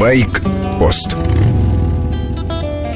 Байк-пост. 0.00 1.14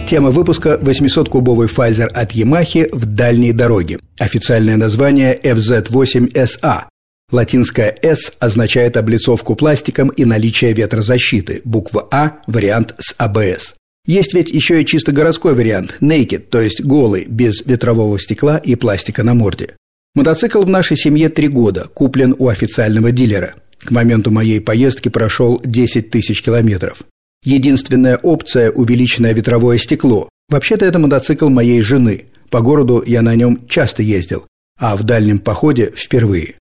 Тема 0.08 0.30
выпуска 0.30 0.78
800-кубовый 0.80 1.68
Pfizer 1.68 2.06
от 2.06 2.32
Yamaha 2.32 2.88
в 2.96 3.04
дальней 3.04 3.52
дороге. 3.52 3.98
Официальное 4.18 4.78
название 4.78 5.38
FZ8SA. 5.38 6.84
Латинская 7.30 7.94
S 8.00 8.32
означает 8.38 8.96
облицовку 8.96 9.54
пластиком 9.54 10.08
и 10.08 10.24
наличие 10.24 10.72
ветрозащиты. 10.72 11.60
Буква 11.64 12.08
А– 12.10 12.38
вариант 12.46 12.94
с 12.98 13.14
АБС. 13.18 13.74
Есть 14.06 14.32
ведь 14.32 14.48
еще 14.48 14.80
и 14.80 14.86
чисто 14.86 15.12
городской 15.12 15.54
вариант– 15.54 15.98
naked, 16.00 16.44
то 16.48 16.62
есть 16.62 16.82
голый, 16.82 17.26
без 17.26 17.66
ветрового 17.66 18.18
стекла 18.18 18.56
и 18.56 18.76
пластика 18.76 19.22
на 19.22 19.34
морде. 19.34 19.76
Мотоцикл 20.14 20.62
в 20.62 20.70
нашей 20.70 20.96
семье 20.96 21.28
три 21.28 21.48
года, 21.48 21.86
куплен 21.92 22.34
у 22.38 22.48
официального 22.48 23.10
дилера. 23.12 23.56
К 23.82 23.90
моменту 23.90 24.30
моей 24.30 24.60
поездки 24.60 25.08
прошел 25.08 25.60
10 25.64 26.10
тысяч 26.10 26.42
километров. 26.42 27.02
Единственная 27.44 28.16
опция– 28.16 28.70
увеличенное 28.72 29.34
ветровое 29.34 29.78
стекло. 29.78 30.28
Вообще-то 30.48 30.84
это 30.84 30.98
мотоцикл 30.98 31.48
моей 31.48 31.82
жены. 31.82 32.26
По 32.50 32.60
городу 32.60 33.02
я 33.06 33.22
на 33.22 33.34
нем 33.34 33.66
часто 33.68 34.02
ездил, 34.02 34.46
а 34.78 34.96
в 34.96 35.02
дальнем 35.02 35.38
походе 35.38 35.92
впервые. 35.94 36.54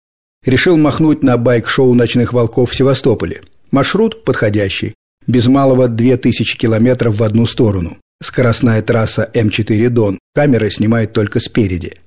Решил 0.44 0.76
махнуть 0.76 1.22
на 1.22 1.36
байк-шоу 1.36 1.94
«Ночных 1.94 2.32
волков» 2.32 2.70
в 2.70 2.74
Севастополе. 2.74 3.42
Маршрут 3.70 4.24
подходящий. 4.24 4.94
Без 5.26 5.46
малого 5.46 5.86
2000 5.86 6.58
километров 6.58 7.16
в 7.16 7.22
одну 7.22 7.46
сторону. 7.46 7.98
Скоростная 8.20 8.82
трасса 8.82 9.30
М4 9.34 9.88
«Дон». 9.88 10.18
Камера 10.34 10.68
снимает 10.68 11.12
только 11.12 11.38
спереди. 11.38 11.98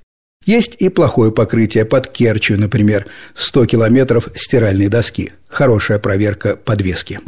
Есть 0.45 0.75
и 0.79 0.89
плохое 0.89 1.31
покрытие 1.31 1.85
под 1.85 2.07
Керчью, 2.07 2.59
например, 2.59 3.07
100 3.33 3.65
километров 3.65 4.29
стиральной 4.35 4.87
доски. 4.87 5.31
Хорошая 5.47 5.97
проверка 5.97 6.55
подвески. 6.55 7.19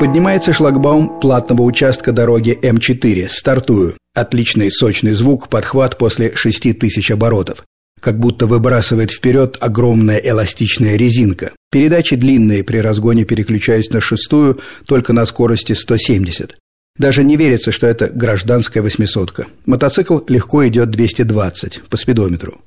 Поднимается 0.00 0.52
шлагбаум 0.52 1.20
платного 1.20 1.62
участка 1.62 2.10
дороги 2.12 2.58
М4. 2.60 3.28
Стартую. 3.28 3.96
Отличный 4.14 4.72
сочный 4.72 5.12
звук, 5.12 5.48
подхват 5.48 5.98
после 5.98 6.34
6000 6.34 7.10
оборотов. 7.12 7.64
Как 8.00 8.18
будто 8.18 8.46
выбрасывает 8.46 9.10
вперед 9.10 9.58
огромная 9.60 10.16
эластичная 10.16 10.96
резинка. 10.96 11.52
Передачи 11.70 12.16
длинные, 12.16 12.64
при 12.64 12.78
разгоне 12.78 13.24
переключаюсь 13.24 13.90
на 13.90 14.00
шестую, 14.00 14.60
только 14.86 15.12
на 15.12 15.26
скорости 15.26 15.74
170. 15.74 16.56
Даже 17.00 17.24
не 17.24 17.36
верится, 17.36 17.72
что 17.72 17.86
это 17.86 18.08
гражданская 18.08 18.82
восьмисотка. 18.82 19.46
Мотоцикл 19.64 20.18
легко 20.28 20.68
идет 20.68 20.90
220 20.90 21.84
по 21.88 21.96
спидометру. 21.96 22.60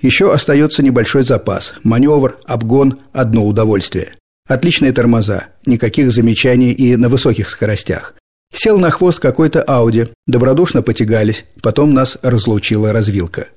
Еще 0.00 0.32
остается 0.32 0.84
небольшой 0.84 1.24
запас. 1.24 1.74
Маневр, 1.82 2.38
обгон– 2.44 3.00
одно 3.12 3.44
удовольствие. 3.44 4.14
Отличные 4.48 4.92
тормоза, 4.92 5.48
никаких 5.66 6.12
замечаний 6.12 6.70
и 6.70 6.94
на 6.94 7.08
высоких 7.08 7.50
скоростях. 7.50 8.14
Сел 8.54 8.78
на 8.78 8.92
хвост 8.92 9.18
какой-то 9.18 9.60
Ауди, 9.64 10.06
добродушно 10.24 10.82
потягались, 10.82 11.44
потом 11.60 11.92
нас 11.92 12.16
разлучила 12.22 12.92
развилка. 12.92 13.48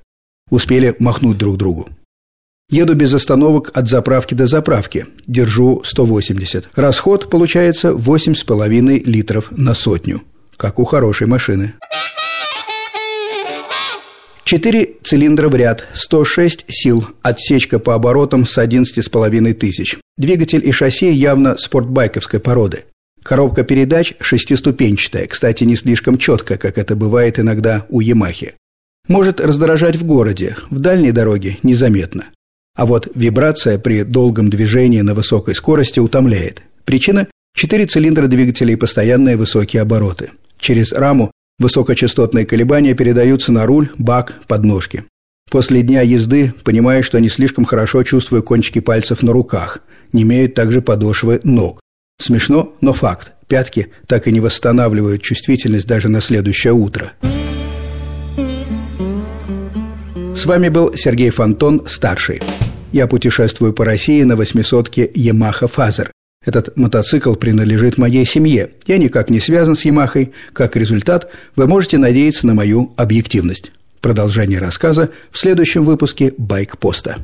Успели 0.49 0.95
махнуть 0.97 1.37
друг 1.37 1.57
другу. 1.57 1.89
Еду 2.69 2.95
без 2.95 3.13
остановок 3.13 3.69
от 3.73 3.87
заправки 3.87 4.33
до 4.33 4.47
заправки. 4.47 5.05
Держу 5.27 5.81
180. 5.83 6.69
Расход 6.75 7.29
получается 7.29 7.89
8,5 7.89 9.03
литров 9.03 9.51
на 9.51 9.73
сотню. 9.73 10.23
Как 10.57 10.79
у 10.79 10.85
хорошей 10.85 11.27
машины. 11.27 11.73
Четыре 14.43 14.95
цилиндра 15.03 15.49
в 15.49 15.55
ряд, 15.55 15.85
106 15.93 16.65
сил, 16.67 17.07
отсечка 17.21 17.79
по 17.79 17.95
оборотам 17.95 18.45
с 18.45 18.57
11,5 18.57 19.53
тысяч. 19.53 19.97
Двигатель 20.17 20.67
и 20.67 20.71
шасси 20.71 21.11
явно 21.11 21.57
спортбайковской 21.57 22.39
породы. 22.39 22.83
Коробка 23.23 23.63
передач 23.63 24.13
шестиступенчатая, 24.19 25.27
кстати, 25.27 25.63
не 25.63 25.75
слишком 25.75 26.17
четко, 26.17 26.57
как 26.57 26.77
это 26.77 26.95
бывает 26.95 27.39
иногда 27.39 27.85
у 27.89 28.01
Ямахи. 28.01 28.53
Может 29.07 29.39
раздражать 29.39 29.95
в 29.95 30.05
городе, 30.05 30.57
в 30.69 30.79
дальней 30.79 31.11
дороге 31.11 31.57
незаметно. 31.63 32.25
А 32.75 32.85
вот 32.85 33.07
вибрация 33.13 33.77
при 33.77 34.03
долгом 34.03 34.49
движении 34.49 35.01
на 35.01 35.13
высокой 35.13 35.53
скорости 35.53 35.99
утомляет. 35.99 36.63
Причина– 36.85 37.27
четыре 37.55 37.85
цилиндра 37.85 38.27
двигателя 38.27 38.73
и 38.73 38.77
постоянные 38.77 39.37
высокие 39.37 39.83
обороты. 39.83 40.31
Через 40.57 40.91
раму 40.91 41.31
высокочастотные 41.59 42.45
колебания 42.45 42.95
передаются 42.95 43.51
на 43.51 43.67
руль, 43.67 43.89
бак, 43.97 44.41
подножки. 44.47 45.05
После 45.51 45.83
дня 45.83 46.01
езды 46.01 46.53
понимаю, 46.63 47.03
что 47.03 47.19
не 47.19 47.29
слишком 47.29 47.65
хорошо 47.65 48.01
чувствую 48.01 48.41
кончики 48.41 48.79
пальцев 48.79 49.21
на 49.21 49.31
руках, 49.31 49.81
не 50.11 50.23
имеют 50.23 50.55
также 50.55 50.81
подошвы 50.81 51.41
ног. 51.43 51.79
Смешно, 52.19 52.75
но 52.81 52.93
факт. 52.93 53.33
Пятки 53.47 53.89
так 54.07 54.27
и 54.27 54.31
не 54.31 54.39
восстанавливают 54.39 55.21
чувствительность 55.21 55.85
даже 55.85 56.09
на 56.09 56.21
следующее 56.21 56.73
утро. 56.73 57.13
С 60.35 60.45
вами 60.45 60.69
был 60.69 60.93
Сергей 60.95 61.29
Фонтон, 61.29 61.83
старший. 61.85 62.41
Я 62.93 63.07
путешествую 63.07 63.73
по 63.73 63.85
России 63.85 64.21
на 64.21 64.35
восьмисотке 64.35 65.07
Yamaha 65.07 65.67
Fazer. 65.67 66.11
Этот 66.45 66.77
мотоцикл 66.77 67.33
принадлежит 67.33 67.97
моей 67.97 68.23
семье. 68.23 68.69
Я 68.85 68.99
никак 68.99 69.31
не 69.31 69.39
связан 69.39 69.75
с 69.75 69.83
Ямахой. 69.83 70.31
Как 70.53 70.75
результат, 70.75 71.27
вы 71.55 71.67
можете 71.67 71.97
надеяться 71.97 72.45
на 72.45 72.53
мою 72.53 72.93
объективность. 72.95 73.71
Продолжение 73.99 74.59
рассказа 74.59 75.09
в 75.31 75.39
следующем 75.39 75.85
выпуске 75.85 76.35
«Байк-поста». 76.37 77.17